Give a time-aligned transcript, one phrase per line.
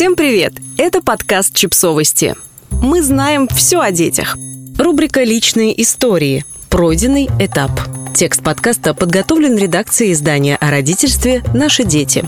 [0.00, 0.54] Всем привет!
[0.78, 2.34] Это подкаст «Чипсовости».
[2.70, 4.34] Мы знаем все о детях.
[4.78, 6.46] Рубрика «Личные истории».
[6.70, 7.70] Пройденный этап.
[8.14, 12.24] Текст подкаста подготовлен редакцией издания о родительстве «Наши дети».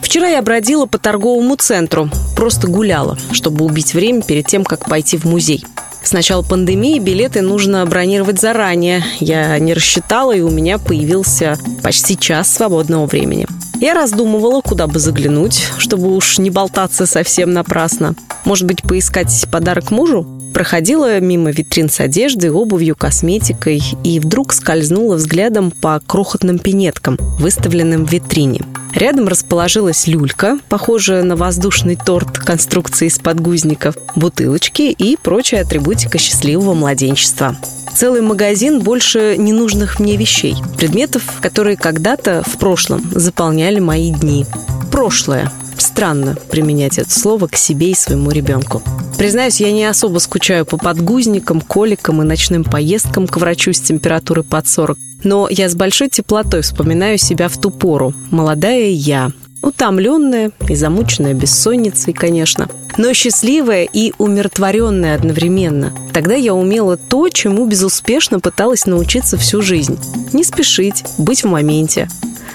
[0.00, 5.18] Вчера я бродила по торговому центру, просто гуляла, чтобы убить время перед тем, как пойти
[5.18, 5.62] в музей.
[6.02, 9.04] С начала пандемии билеты нужно бронировать заранее.
[9.20, 13.46] Я не рассчитала, и у меня появился почти час свободного времени.
[13.80, 18.16] Я раздумывала, куда бы заглянуть, чтобы уж не болтаться совсем напрасно.
[18.44, 20.26] Может быть, поискать подарок мужу?
[20.52, 28.04] Проходила мимо витрин с одеждой, обувью, косметикой и вдруг скользнула взглядом по крохотным пинеткам, выставленным
[28.04, 28.62] в витрине.
[28.94, 36.74] Рядом расположилась люлька, похожая на воздушный торт конструкции из подгузников, бутылочки и прочая атрибутика счастливого
[36.74, 37.56] младенчества.
[37.98, 44.46] Целый магазин больше ненужных мне вещей, предметов, которые когда-то в прошлом заполняли мои дни.
[44.92, 45.50] Прошлое.
[45.78, 48.84] Странно применять это слово к себе и своему ребенку.
[49.18, 54.44] Признаюсь, я не особо скучаю по подгузникам, коликам и ночным поездкам к врачу с температурой
[54.44, 54.96] под 40.
[55.24, 58.14] Но я с большой теплотой вспоминаю себя в ту пору.
[58.30, 65.92] Молодая я, утомленная и замученная бессонницей, конечно, но счастливая и умиротворенная одновременно.
[66.12, 69.98] Тогда я умела то, чему безуспешно пыталась научиться всю жизнь.
[70.32, 72.08] Не спешить, быть в моменте,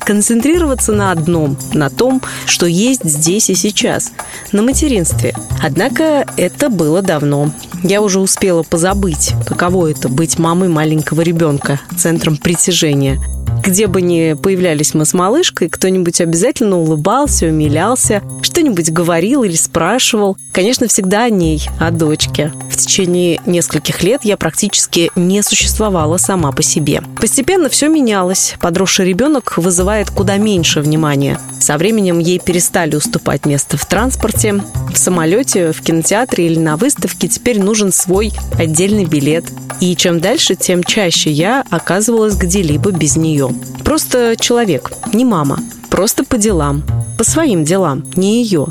[0.00, 4.12] концентрироваться на одном, на том, что есть здесь и сейчас,
[4.52, 5.34] на материнстве.
[5.62, 7.52] Однако это было давно.
[7.82, 13.20] Я уже успела позабыть, каково это быть мамой маленького ребенка, центром притяжения–
[13.62, 20.36] где бы ни появлялись мы с малышкой, кто-нибудь обязательно улыбался, умилялся, что-нибудь говорил или спрашивал.
[20.52, 22.52] Конечно, всегда о ней, о дочке.
[22.70, 27.02] В течение нескольких лет я практически не существовала сама по себе.
[27.20, 28.54] Постепенно все менялось.
[28.60, 31.38] Подросший ребенок вызывает куда меньше внимания.
[31.68, 34.54] Со временем ей перестали уступать место в транспорте,
[34.90, 39.44] в самолете, в кинотеатре или на выставке теперь нужен свой отдельный билет.
[39.78, 43.50] И чем дальше, тем чаще я оказывалась где-либо без нее.
[43.84, 45.58] Просто человек, не мама.
[45.90, 46.84] Просто по делам.
[47.18, 48.68] По своим делам, не ее.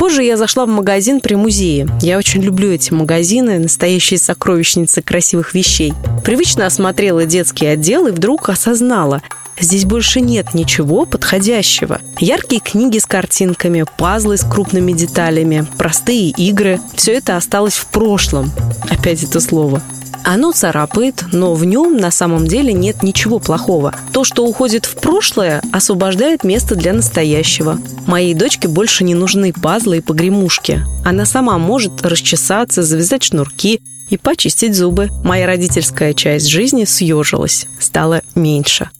[0.00, 1.86] Позже я зашла в магазин при музее.
[2.00, 5.92] Я очень люблю эти магазины, настоящие сокровищницы красивых вещей.
[6.24, 9.20] Привычно осмотрела детский отдел и вдруг осознала,
[9.58, 12.00] Здесь больше нет ничего подходящего.
[12.18, 18.50] Яркие книги с картинками, пазлы с крупными деталями, простые игры– все это осталось в прошлом.
[18.88, 19.82] Опять это слово.
[20.24, 23.94] Оно царапает, но в нем на самом деле нет ничего плохого.
[24.12, 27.78] То, что уходит в прошлое, освобождает место для настоящего.
[28.06, 30.84] Моей дочке больше не нужны пазлы и погремушки.
[31.04, 35.08] Она сама может расчесаться, завязать шнурки и почистить зубы.
[35.24, 38.90] Моя родительская часть жизни съежилась, стала меньше.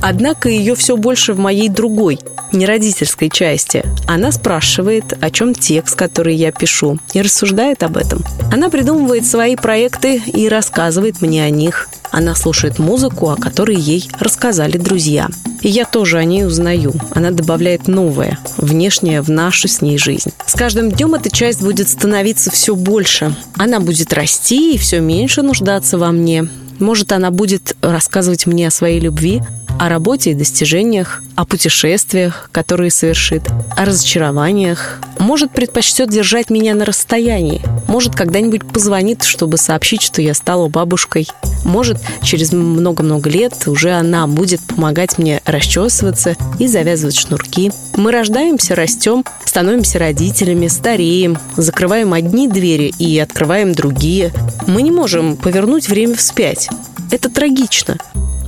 [0.00, 2.18] Однако ее все больше в моей другой,
[2.52, 3.84] не родительской части.
[4.06, 8.24] Она спрашивает, о чем текст, который я пишу, и рассуждает об этом.
[8.52, 11.88] Она придумывает свои проекты и рассказывает мне о них.
[12.10, 15.28] Она слушает музыку, о которой ей рассказали друзья.
[15.60, 16.94] И я тоже о ней узнаю.
[17.14, 20.32] Она добавляет новое, внешнее в нашу с ней жизнь.
[20.46, 23.34] С каждым днем эта часть будет становиться все больше.
[23.56, 26.48] Она будет расти и все меньше нуждаться во мне.
[26.78, 29.42] Может, она будет рассказывать мне о своей любви,
[29.78, 33.42] о работе и достижениях, о путешествиях, которые совершит,
[33.76, 34.98] о разочарованиях.
[35.18, 37.62] Может, предпочтет держать меня на расстоянии.
[37.88, 41.26] Может, когда-нибудь позвонит, чтобы сообщить, что я стала бабушкой.
[41.64, 47.72] Может, через много-много лет уже она будет помогать мне расчесываться и завязывать шнурки.
[47.96, 54.32] Мы рождаемся, растем, становимся родителями, стареем, закрываем одни двери и открываем другие.
[54.66, 56.68] Мы не можем повернуть время вспять.
[57.10, 57.96] Это трагично.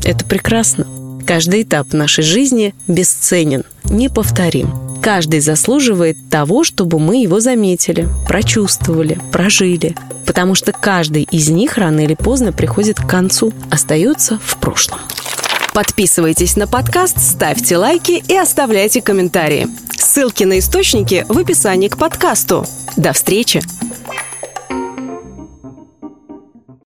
[0.05, 0.87] Это прекрасно.
[1.27, 4.90] Каждый этап нашей жизни бесценен, неповторим.
[5.03, 9.97] Каждый заслуживает того, чтобы мы его заметили, прочувствовали, прожили.
[10.27, 15.01] Потому что каждый из них рано или поздно приходит к концу, остается в прошлом.
[15.73, 19.69] Подписывайтесь на подкаст, ставьте лайки и оставляйте комментарии.
[19.97, 22.67] Ссылки на источники в описании к подкасту.
[22.97, 23.63] До встречи!